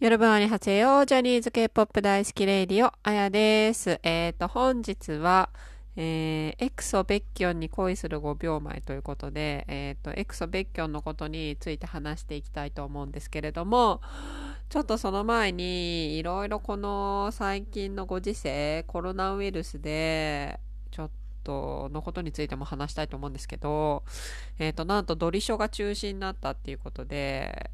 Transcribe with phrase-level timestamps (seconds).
[0.00, 4.00] 夜分にはせよ、ジャニーズ K-POP 大好きレイディオ、あやです。
[4.02, 5.50] えっ、ー、と、本日は、
[5.94, 14.00] えー、エクソベッキョンに恋する5秒前ということで、えっ、ー、と、エクソベッキョンのことについて話していきたいと思うんですけれども、
[14.70, 20.60] ちょっとその前に、いろいろこの最近のご時世、コロナウイルスで、
[20.92, 21.10] ちょっ
[21.44, 24.04] とのことについても話したいと思うんですけど、
[24.58, 27.70] えっ、と、なんとドリショが中止になったっていうことで、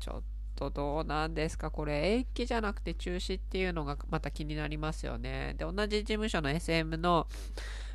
[0.00, 1.70] ちょっととどうなんですか？
[1.70, 5.54] これ延期じゃなくて中止っていうのがまた気になりますよね。
[5.56, 7.28] で、同じ事務所の SM の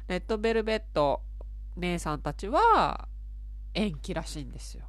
[0.07, 1.21] レッドベルベット
[1.75, 3.07] 姉さんたちは
[3.73, 4.85] 延期らしいんですよ。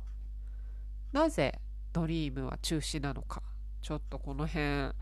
[1.12, 1.59] なぜ
[1.92, 3.42] ドリームは中止なのか。
[3.83, 4.92] ちょっとこの辺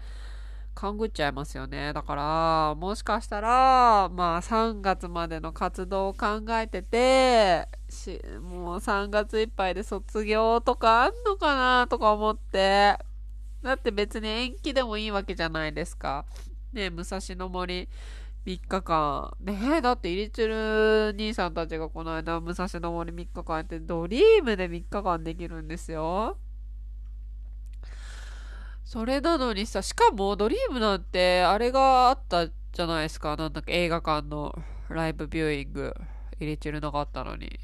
[0.74, 1.92] 勘ぐっちゃいますよね。
[1.92, 7.68] だから、もしかしたら、まあ3月までの活動を考えてて、
[8.40, 12.98] もう3月いっぱいで卒業とかあんのかなとか思って。
[13.62, 16.24] だって別に延期でもいいわけじゃないですか。
[16.72, 17.88] ね武蔵野森
[18.44, 19.36] 3日間。
[19.40, 26.38] ねだってイリチュル兄さんたちがこの間武蔵野森3日間やってドリームで3日間できるんですよ。
[28.92, 33.36] それなのにさ、しかもドリームなんて、あれがあったじゃないですか。
[33.36, 34.54] なんだっけ、映画館の
[34.90, 35.94] ライブビューイング
[36.38, 37.58] 入れてるなかったのに。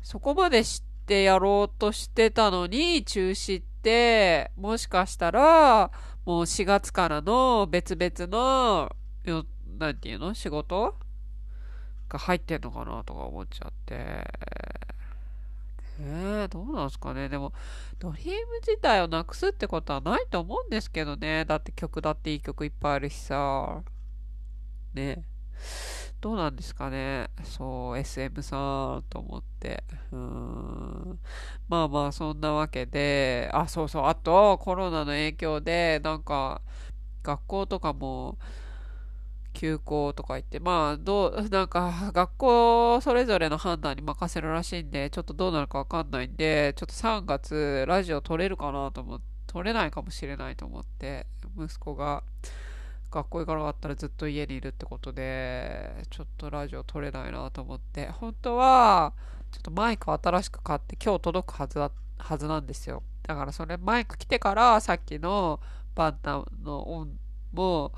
[0.00, 5.90] そこまで知ってやろうとしてたのに中止って、もしかしたら、
[6.24, 8.90] もう4月からの別々の、
[9.24, 9.44] よ、
[9.78, 10.96] なんていうの仕事？
[12.08, 14.24] が入ってんのかなとか思っちゃって。
[16.00, 17.28] え、どうなんすかね。
[17.28, 17.52] でも、
[17.98, 21.44] ドリーム自体をなくすってことはないと思うんですけどね。
[21.44, 23.82] だって曲だっていい曲いっぱいあるしさ。
[24.92, 25.24] ね。
[26.20, 27.28] どうなんですかね。
[27.44, 29.84] そう、SM さんと思って。
[30.10, 31.20] うん。
[31.68, 34.06] まあまあ、そんなわけで、あ、そうそう。
[34.06, 36.62] あと、コロナの影響で、なんか、
[37.22, 38.38] 学校とかも、
[39.54, 52.24] 休校とか言って、まあ、どう、 なんか、学校それぞれの判断に任せるらしいんで、ちょっとどうなるかわかんないんで、ちょっと3月、ラジオ撮れるかなと思って、撮れないかもしれないと思って、息子が、
[53.12, 59.12] 学校行かなかったらずっと家にいるってことで、ちょっとラジオ撮れないなと思って、本当は、
[59.52, 63.04] ちょっとマイク新しく買って今日届くはずだ、はずなんですよ。
[63.22, 65.60] だからそれマイク来てから、さっきの
[65.94, 67.16] バンタのオン
[67.52, 67.92] も、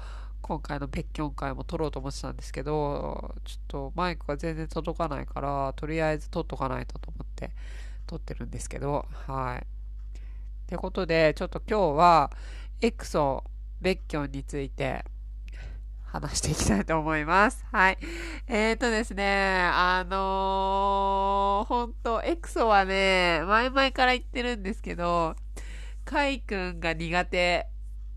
[0.46, 7.50] 今回の別居会も撮ろうと思ってたんですけど、ちょっとマイクが全然届かないから、とりあえず撮っとかないとと思って
[8.06, 9.58] 撮ってるんですけど、はい。
[9.58, 9.64] っ
[10.68, 12.30] てことで、ちょっと今日は、
[12.80, 13.42] エクソ
[13.80, 15.04] 別居について
[16.04, 17.66] 話していきたいと思います。
[17.72, 17.98] はい。
[18.46, 25.34] えーとですね、あのー、ほんと、エクソはね、前々から言ってるんですけど、
[26.04, 27.66] カイ君が苦手、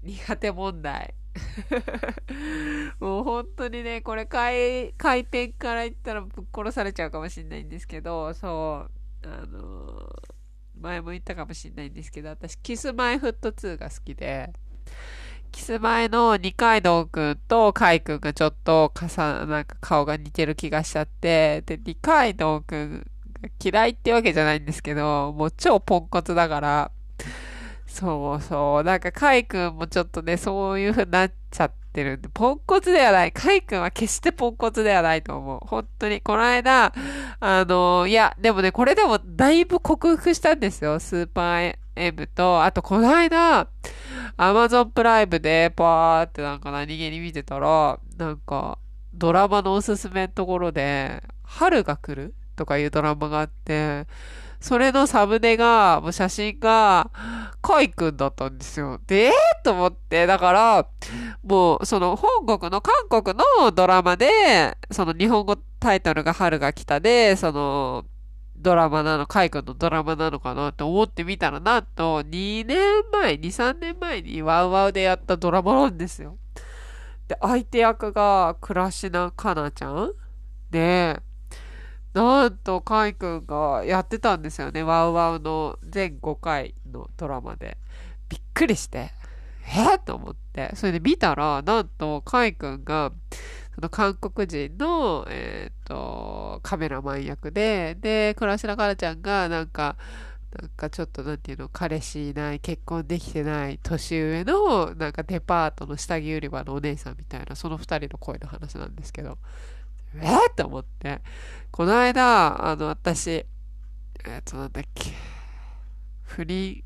[0.03, 1.15] 苦手問題。
[2.99, 8.87] もう本当にね、これ開、開店から言ったらぶっ殺されちゃうかもしれないんですけど、そ
[9.23, 14.51] う、あのー、前も言ったかもしれないんですけど、私、キスマイフット2が好きで、
[15.51, 23.07] キスマイの二階堂くんとカイくんがちょっとかさ、なんか顔が似てる気がしちゃって、で、二階堂くん
[23.41, 26.91] が嫌いってわけじゃないんですけど、もう超ポンコツだから、
[27.89, 28.83] そうそう。
[28.83, 33.31] なんか、カイ君もちょっとね、そういう風になっちゃってるんで、ポンコツではない。
[33.31, 35.59] カイ君は決してポンコツではないと思う。
[35.65, 36.21] 本当に。
[36.21, 36.93] この間、
[37.39, 40.99] あの、いや、でもね、これでもだいぶ克服したんですよ。
[40.99, 43.67] スーパー M と、あとこの間、
[44.37, 48.77] アマゾンプライムでパーってなんか何気に見てたら、なんか、
[49.13, 54.05] ドラマのおすすめのところで、春が来るとかいうドラマがあって、
[54.59, 57.09] それのサムネが、もう写真が、
[57.61, 58.99] カイくんだったんですよ。
[59.07, 60.87] で、えー、と思って、だから、
[61.43, 68.05] もう、その本国の韓国のドラマで、その日本語タイトルが春が来たで、その、
[68.57, 72.77] ドラマなの、カイ君のドラマなのかなって思ってみたら、なんと、2年
[73.11, 76.37] 前、2、3年前にワウワウでやったドラマなんですよ。
[77.29, 80.11] で、相手役が、倉科かなちゃん？
[80.69, 81.21] で、
[82.13, 84.83] なんと、カイ君がやってたんですよね。
[84.83, 87.77] ワウワウの全5回のドラマで。
[88.29, 89.11] びっくりして、
[89.65, 90.75] えと思って。
[90.75, 93.11] それで見たら、なんと、カイ君が、
[93.75, 99.95] その韓国人の、えっ、ー、と、カメラマン役で、で、倉科カラちゃんが、なんか、
[100.59, 109.37] なんかちょっとなんていうの、彼氏いない、結婚できてない、年上の、なんかデパートの下着売り場のお姉さんみたいな、その二人の声の話なんですけど、
[110.15, 110.19] え？
[110.19, 111.21] ー、って思って。
[111.71, 113.45] この間、あの、私、え
[114.25, 115.11] っ、ー、と、なんだっけ、
[116.23, 116.83] 不倫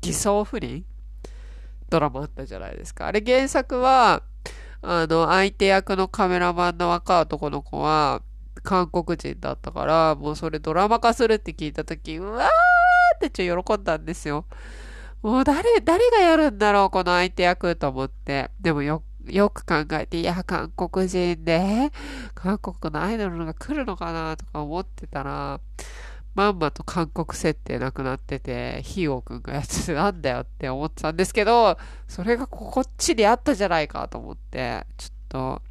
[0.00, 0.84] 偽装不倫
[1.88, 3.06] ドラマあったじゃないですか。
[3.06, 4.22] あれ原作は、
[4.82, 8.22] あの、相手役のカメラマンの若い男の子は、
[8.62, 12.46] 韓国人だったから、もうそれドラマ化するって聞いたとき、うわー
[13.16, 14.46] ってちょっと喜んだんですよ。
[15.22, 18.50] もう誰、誰がやるんだろう、この相手役と思って。
[18.60, 21.90] でもよ、よく考えて、いや、韓国人で、
[22.34, 25.60] 韓国のアイドルが来るのかなとか思ってたら、
[26.34, 31.76] まんまと韓国設定なくなってて、ヒーオくんがやっててなんだよって思ってたんですけど、
[32.08, 35.62] それがこっちであったじゃないかと思って、ちょっと、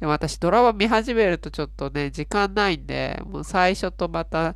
[0.00, 4.54] でも私ドラマ見始めるとちょっとね、時間ないんで、もう最初とまた、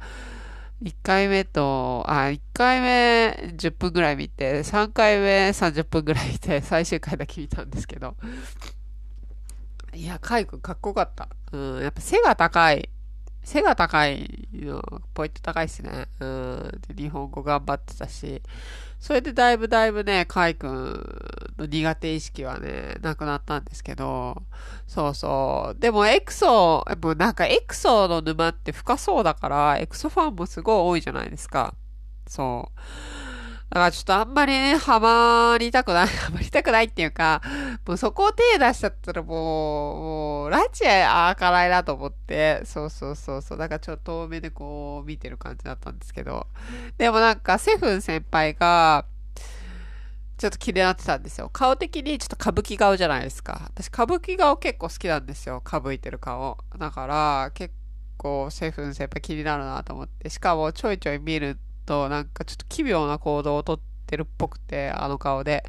[0.83, 8.17] 1回目と、あ、1回目10分ぐらい見て、3回目30分ぐらい見て、最終回だけ見たんですけど。
[9.95, 11.29] いや、カイ君かっこよかった。
[11.53, 12.89] うん、やっぱ背が高い。
[13.43, 14.83] 背が高いの、
[15.15, 16.07] ポイント高いっすね。
[16.21, 16.81] うん。
[16.89, 18.43] で、日本語頑張ってたし、
[19.01, 21.05] それでだいぶだいぶね、カイ君
[21.59, 24.43] の苦手意識はね、なくなったんですけど、
[24.87, 25.81] そうそう。
[25.81, 31.75] でもエクソ、もうなんかエクソの沼って深そうだから、エクソファンもすごい多いじゃないですか。
[32.29, 32.81] そう。
[33.73, 37.41] だからちょっとあんまりね、ハマりたくない、 ハマりたくないっていうか、
[37.87, 46.49] もうそこを手出しちゃったらもう、もう、ラチ開かないなと思って、そうそうそうそう、だからちょっと遠目でこう見てる感じだったんですけど、
[46.99, 49.07] でもなんかセフン先輩が、
[50.37, 51.49] ちょっと気になってたんですよ。
[51.51, 53.71] 顔的にちょっと歌舞伎顔じゃないですか。
[53.75, 55.63] 私歌舞伎顔結構好きなんですよ。
[55.63, 56.59] かぶいてる顔。
[56.77, 57.73] だから結
[58.19, 60.29] 構セフン先輩気になるなと思って。
[60.29, 65.65] しかもちょいちょい見ると、なんかちょっと奇妙な行動をとってるっぽくて、あの顔で。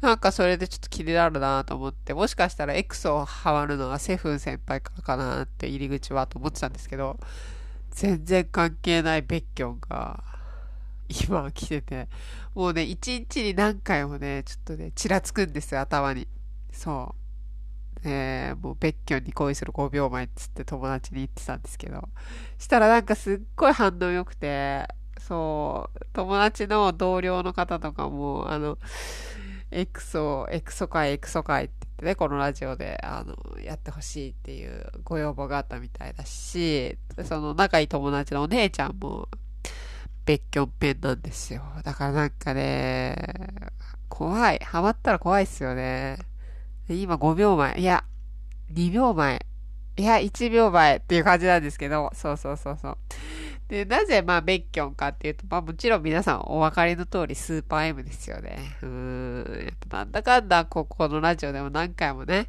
[0.00, 7.18] なんかそれでちょっと気になるなと思って、もしかしたら X をハマるのはセフン先輩からかなって入り口はと思ってたんですけど、
[7.90, 10.22] 全然関係ないベッキョンが
[11.28, 12.08] 今来てて、
[12.54, 16.28] もうね、一日に何回もね、ちょっとね、ちらつくんですよ、頭に。
[16.72, 17.28] そう。
[18.04, 22.08] えー、もうベッキョンに恋する5秒前っつって友達に言ってたんですけど、
[22.58, 24.86] したらなんかすっごい反応良くて、
[25.18, 28.78] そう、友達の同僚の方とかも、あの、
[29.70, 39.28] エクソ、エクソ会、エクソ会って言ってね、このラジオで、あの、やってほしいっていうご要望があったみたいだし、その仲いい友達のお姉ちゃんも、
[40.24, 41.62] 別居ペンなんですよ。
[41.84, 43.16] だからなんかね、
[44.08, 44.58] 怖い。
[44.58, 46.18] ハマったら怖いっすよね。
[46.88, 47.80] 今5秒前。
[47.80, 48.04] いや、
[48.74, 49.44] 2秒前。
[49.96, 52.98] いや、1秒前っていう感じなんですけど、そうそうそうそう。
[53.68, 58.58] で、なぜまあベッキョンかっていうと、まあもちろん皆さんお分かりの通りスーパー M ですよね。
[58.82, 59.64] うーん。
[59.66, 62.48] やっぱなんだかんだここのラジオでも何回もね、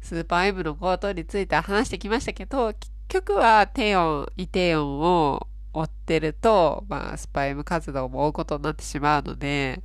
[0.00, 9.82] スーパー M のことについて話してきましたけど、結局はテヨン、イテヨンを追ってると、まあスパイ M 活動も追うことになってしまうので、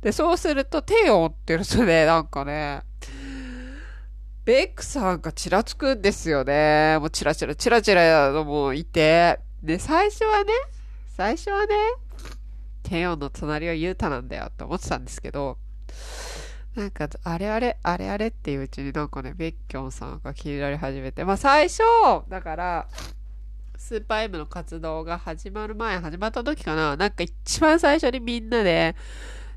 [0.00, 2.82] で、そうするとテヨン追ってるとね、なんかね、
[4.44, 6.98] ベックさんがちらつくんですよね。
[6.98, 10.52] もうチラチラチラチラのもいて、で、最初はね、
[11.16, 11.74] 最初はね、
[12.82, 15.56] テヨンの隣はユータなんだよって思ってたんですけど、
[16.74, 21.82] なんか、あれあれ、あれあれっていううちになんかね、ベッキョンさんが気になり始めて、まあ最初、
[22.28, 22.88] だから、
[23.78, 28.94] スーパー M の活動が始まる前、始まった時かな、なんか一番最初にみんなで、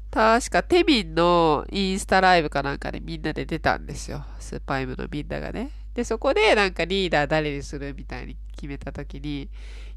[0.10, 4.26] 確かテミンのインスタライブかなんかでみんなで出たんですよ。
[4.40, 5.72] スーパー M のみんながね。
[5.98, 9.50] で、そこでなんかリーダー誰にするみたいに決めた時に、い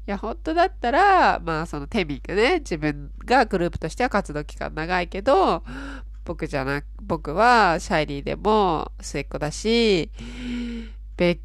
[0.07, 5.63] や、本当だったら、まあ、そのテミがね、自分がグループとしては活動期間長いけど、
[6.25, 10.09] 僕じゃな、僕はシャイリーでも末っ子だし、
[11.17, 11.39] 別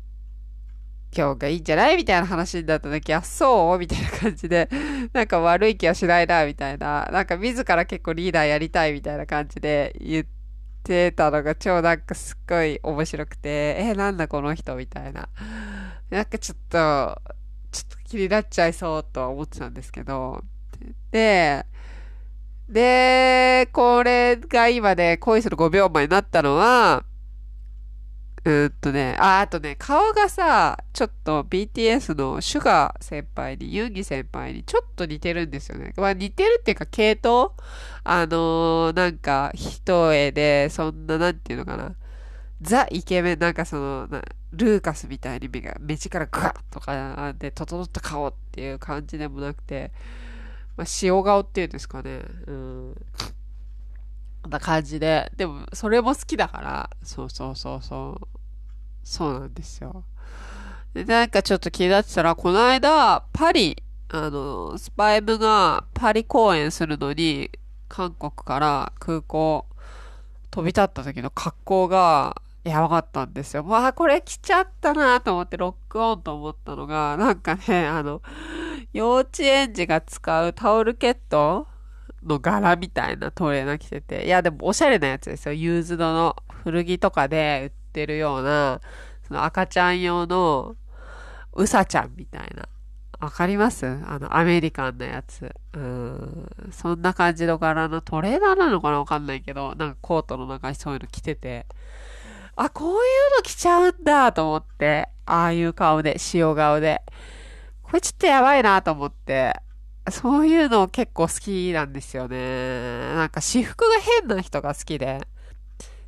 [1.11, 3.79] 居がいいんじゃないみたいな話になった時、あ、そう？
[3.79, 4.71] みたいな感じで、
[5.13, 7.07] なんか悪い気はしないな、みたいな。
[7.13, 10.36] なんか自ら結構リーダーやりたいみたいな感じで言って
[11.17, 15.29] たのが超なんかすっごい面白くて、え、なんだこの人みたいな。
[16.11, 17.21] なんかちょっと、
[17.73, 20.43] ちょっと気になっちゃいそうとは思ってたんですけど、
[21.11, 21.67] で、
[22.69, 27.05] で、これが今で恋する5秒前になったのは、
[28.47, 35.93] うんとね、あ、あとね、顔がさ、ちょっと BTS のシュガー先輩に、ユンギ先輩にちょっと似てるんですよね。
[35.97, 37.51] まあ似てるっていうか系統？
[38.05, 41.97] あのー、なんか、一重で、そんな、なんていうのかな。
[42.63, 44.09] ザ・イケメン、なんかその、
[44.53, 49.91] ルーカスみたいに目が、目力ガッとかで、整った顔っていう感じでもなくて、
[50.77, 52.21] まあ、塩顔っていうんですかね。
[52.47, 52.95] うん。
[54.43, 55.33] こんな感じで。
[55.37, 58.36] でも、それも好きだから、そうそうそうそう。
[59.07, 60.05] そうなんですよ。
[60.93, 67.51] で、なんかちょっと気になってたら、この間、パリ、あの、スパイムがパリ公演するのに、
[67.89, 69.67] 韓国から空港
[70.51, 73.65] 飛び立った時の格好がやばかったんですよ。
[73.65, 78.23] わあ、これ来ちゃったなと思ってロックオンと思ったのが、なんかね、あの、
[78.93, 81.69] 幼稚園児が使うタオルケット
[82.25, 85.53] の柄みたいなトレーナー着てて、いやでもおしゃれなやつですよ。
[85.53, 88.83] ユーズドの古着とかで売ってるような、
[89.27, 90.77] その赤ちゃん用の
[91.55, 92.69] うさちゃんみたいな。
[93.19, 93.87] わかります？
[93.87, 95.51] あの、アメリカンなやつ。
[95.73, 96.51] うん。
[96.71, 98.99] そんな感じの柄のトレーナーなのかな？
[98.99, 101.65] わかんないけど、なんかコートの中にそういうの着てて、
[102.57, 102.99] あ、こういう
[103.39, 107.03] の着ちゃうんだと思って、ああいう顔で、塩顔で。
[107.83, 109.55] これちょっとやばいなと思って、
[110.11, 113.15] そういうの結構好きなんですよね。
[113.15, 115.27] なんか私服が変な人が好きで、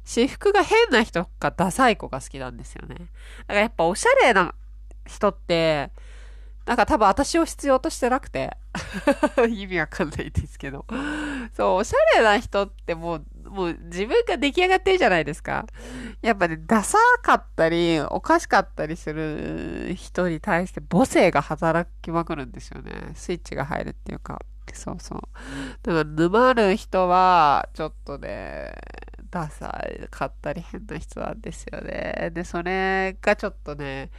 [0.09, 2.95] 私服が変な人かダサい子が好きなんですよね。
[2.95, 3.09] だか
[3.49, 4.55] らやっぱおしゃれな
[5.07, 5.91] 人って、
[6.65, 8.57] なんか多分私を必要としてなくて
[9.51, 10.87] 意味わかんないですけど
[11.55, 15.67] そう、おしゃれな人ってもう、もう自分が出来上がってるじゃないですか。
[16.23, 23.13] やっぱね、ダサかったり、おかしかったりする人に対して母性が働きまくるんですよね。
[23.15, 24.41] スイッチが入るっていうか。
[24.73, 25.21] そうそう。
[25.83, 28.73] だから沼る人は、ちょっとね、
[29.31, 32.31] ダサかったり変な人なんですよね。
[32.33, 34.11] で、それがちょっとね、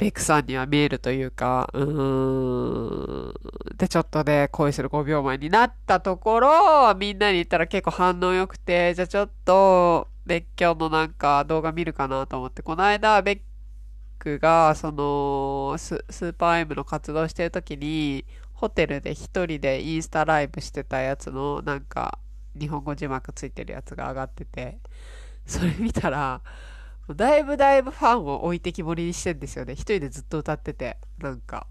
[0.00, 3.34] ベクさんには見えるというか、うーん。
[3.76, 13.40] で、ちょっとね、恋する5秒前になったところ、みんなに言ったら結構反応良くて、じゃあちょっと、別居のなんか動画見るかなと思って、この間、ベッ
[14.18, 18.24] クが、そのス、スーパー M の活動してる時に、
[18.54, 22.18] ホテルで一人でインスタライブしてたやつの、なんか、
[22.60, 24.78] 日本語字幕ついてるやつが上がってて、
[25.46, 26.42] それ見たら、
[27.16, 29.72] だいぶだいぶファンを置いてきぼりにしてんですよね。
[29.72, 31.66] 一人でずっと歌ってて、なんか、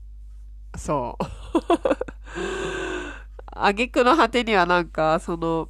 [0.75, 1.24] そう。
[3.51, 5.69] 挙句の果てにはなんか、その、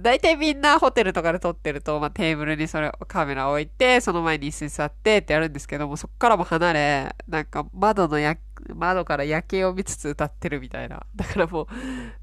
[0.00, 8.36] 大体みんなホテルとかで撮ってると、まあ、テーブルにそれカメラ置いて、その前に椅子に座ってってやるんですけども、そこからも離れ、なんか窓のや、
[8.74, 11.04] 窓から夜景を見つつ歌ってるみたいな。
[11.14, 11.66] だからもう、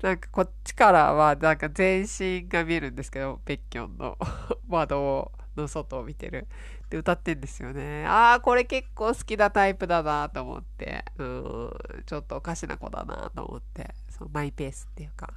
[0.03, 4.17] なんかこっちからはなんか全身が見えるんですけど、ベッキョンの
[4.67, 6.47] 窓の外を見てる。
[6.89, 8.05] で歌ってんですよね。
[8.07, 11.71] ああ、これ結構好きなタイプだなと思って、うん、
[12.05, 15.29] ちょっとおかしな子だなと思って、そのマイペースっていうか。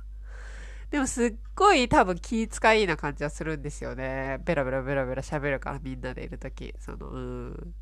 [0.92, 4.38] でもすっごい多分気遣いな感じはするんですよね。
[4.44, 6.74] ベラベラベラベラ喋るからみんなでいるとき。
[6.78, 7.74] その、うん。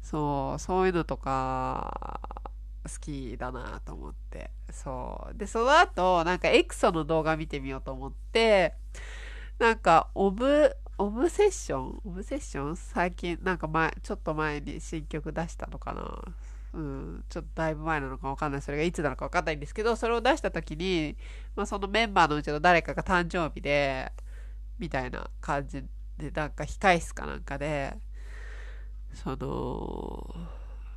[0.00, 2.18] そう、そういうのとか、
[2.82, 4.50] 好きだなと思って。
[4.72, 5.36] そう。
[5.36, 8.72] で、その後、なんかエクソの動画見てみようと思って、
[9.58, 12.00] なんか、オブ、オブセッション？
[12.06, 12.76] オブセッション？
[12.78, 16.24] 最近、なんか前、ちょっと前に新曲出したのかな
[16.72, 18.62] うん、ちょっとだいぶ前なのかわかんない。
[18.62, 21.16] それがいつなのかわかんないんですけど、それを出した時に、
[21.56, 24.12] まあ、そのメンバーのうちの誰かが誕生日で、
[24.78, 25.82] みたいな感じ
[26.16, 27.94] で、なんか控室かなんかで、
[29.12, 30.34] その、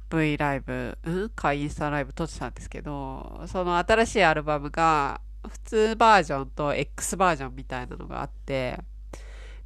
[0.09, 1.29] V ライブ、うん？
[1.29, 8.79] かインスタライブ撮ってたんですけど、その新しいアルバムが、普通バージョンと X バージョンみたいなのがあって、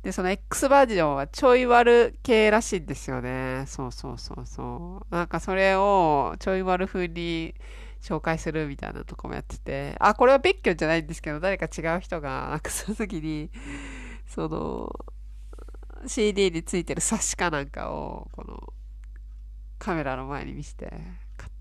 [0.04, 3.66] で、その X バージョンはちょい悪系らしいんですよね。
[3.68, 5.16] そうそうそうそう。
[5.16, 7.56] なんかそれをちょい悪風に
[8.02, 13.50] 紹介するみたいなとこもやってて、あ、これは別居じゃないんですけど、誰か違う人が、なんかその時に、
[14.28, 14.94] その、
[16.06, 18.74] CD についてる冊子かなんかを、この、
[19.80, 20.92] カメラの前に見せて、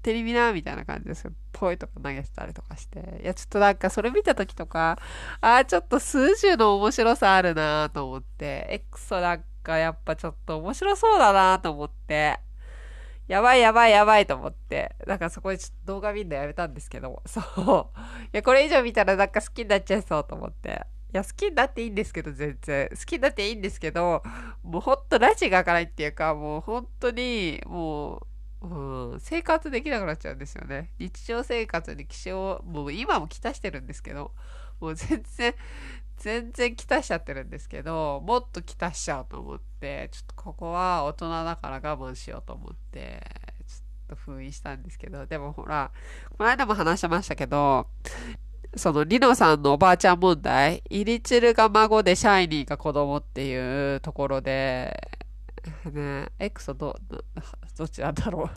[0.06, 1.32] 手に見な、みたいな感じですよ。
[1.50, 3.20] ぽいとか投げてたりとかして。
[3.24, 5.00] いや、ちょっとなんかそれ見た時とか、
[5.40, 12.38] ああ、ちょっと数十の面白さあるなと思って、X なんかやっぱちょっと面白そうだなと思って、
[13.26, 17.98] やばいやばいやばいと思って、なんかそこでちょっと動画見るのやめたんですけど、そう。
[18.26, 20.86] いや、これ以上見たらなんか好きになっちゃいそうと思って。
[21.12, 22.88] いや、好きになっていいんですけど、全然。
[22.90, 24.22] 好きになっていいんですけど、
[24.62, 28.20] もうほんと拉致が開かないっていうか、もう本当に、もう、
[28.62, 30.92] うん、生活できなくなっちゃうんですよね。
[30.98, 34.32] 日常生活に気象、もう今もきたしてるんですけど、
[34.80, 35.54] もう全然、
[36.16, 43.22] 全然きたしちゃってるんですけど、もっときたしちゃうと思って、ちょっとここは大人だから我慢しようと思って、
[43.66, 45.92] ちょっと封印したんですけど、でもほら、
[46.36, 47.88] この間も話しましたけど、
[48.74, 55.15] そのリノさんのおばあちゃん問題、イリチルが孫でシャイニーが子供っていうところで、
[55.90, 56.96] ねエクソど、
[57.76, 58.50] どっちなんだろ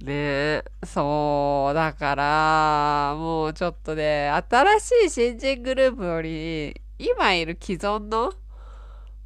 [0.00, 8.32] う ねえ、そう、だから、もうちょっとね、新しい新人グループより、今いる既存の、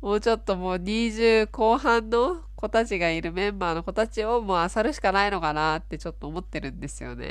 [0.00, 7.26] もうちょっともう20後半の子たちがいるメンバーの子たちをもう漁るしかないのかなってちょっと思ってるんですよね。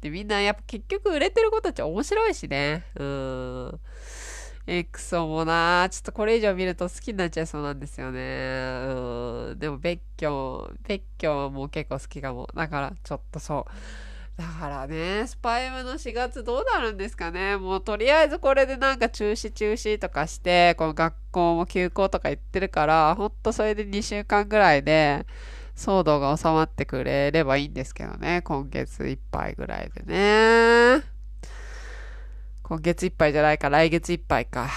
[0.00, 2.84] で、みんなやっぱ結局売れてる子たち面白いしね。
[2.96, 3.80] うん。
[4.70, 8.20] エクソもなちょっとこれ以上見ると好きになっちゃいそうなんですよね。
[8.20, 9.58] うん。
[9.58, 12.46] でも、ベッキョン、ベッキョンも結構好きかも。
[12.54, 13.72] だから、ちょっとそう。
[14.38, 17.56] だからね、スパイムの4月どうなるんですかね。
[17.56, 25.26] もうとりあえずこれでなんか中止中止とかして、この学校も休校とか言ってるから、ほんとそれで2週間ぐらいで
[25.76, 28.42] 騒動が収まってくれればいいんですけどね。
[28.42, 31.17] 今月いっぱいぐらいでね。
[32.68, 34.68] 今月いっぱいじゃないか、来月いっぱいか。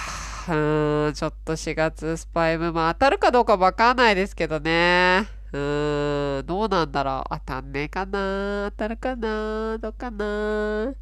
[0.47, 5.27] うーん、ちょっと4月スパイムも当たるかどうかわかんないですけどね。
[5.51, 7.29] うーん、どうなんだろう。
[7.31, 10.93] 当たんねえかな当たるかなどうかな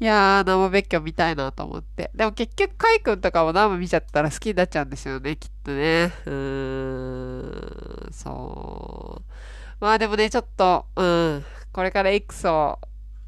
[0.00, 2.10] いやー、生別居見たいなと思って。
[2.14, 6.10] でも結局、カイ君とかも生見ちゃったら好きになっちゃうんですよね、きっとね。
[6.24, 9.84] うーん、そう。
[9.84, 12.78] まあでもね、ちょっと、うん、これから X を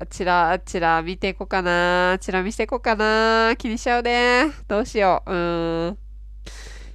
[0.07, 2.19] ちら、ちら見ていこうかな。
[2.21, 3.55] ちら見していこうかな。
[3.57, 4.51] 気にしちゃうね。
[4.69, 5.31] どうしよう。
[5.31, 5.95] うーん。
[5.95, 5.97] い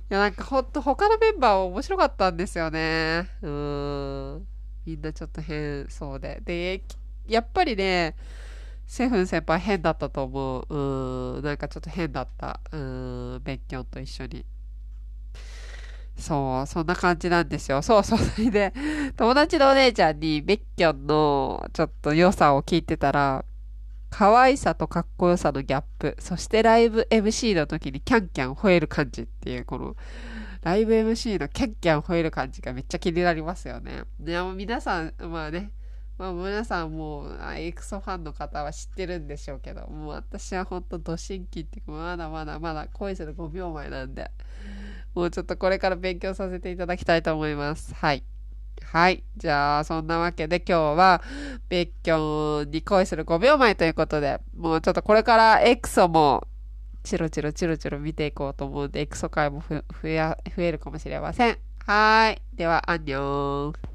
[0.09, 3.29] や、なんかほんと他のメンバー面白かったんですよね。
[3.41, 4.47] うーん。
[4.85, 6.39] みんなちょっと変そうで。
[6.43, 6.83] で、
[7.27, 8.15] やっぱりね、
[8.87, 10.75] セフン先輩変だったと思う。
[10.75, 11.43] うん。
[11.43, 12.59] なんかちょっと変だった。
[12.71, 13.41] うん。
[13.43, 14.45] ベッキョンと一緒に。
[16.19, 17.81] そう、そんな感じなんですよ。
[17.81, 18.19] そうそう。
[18.19, 18.73] それで、
[19.15, 23.45] 友達のお姉ちゃんにベッキョンのちょっと良さを聞いてたら、
[24.09, 29.95] 可愛さとかっこよさのギャップ、そしてライブ MC の時にキャンキャン吠える感じっていう、この、
[30.61, 34.03] ライブ MC のキャンキャン吠える感じがめっちゃ気になりますよね。
[34.19, 35.71] でも皆さん、まあね、
[36.17, 44.29] まあ皆さんもう、エクソファンの方は知ってるんでしょうけど、もう私はほんとド新規っていうか、まだまだまだ恋する5秒前なんで、
[45.19, 47.93] もうちょっとこれから勉強させていただきたいと思います。
[47.93, 48.23] はい。
[48.85, 49.25] はい。
[49.35, 51.21] じゃあ、そんなわけで今日は、
[51.67, 56.47] 別居に恋する5秒前ということで、もうちょっとこれからエクソも、
[57.03, 61.57] チロチロチロチロ見ていこうと思うんで、エクソ回も増えるかもしれません。
[61.85, 62.41] はい。
[62.55, 63.88] では、アンニョン。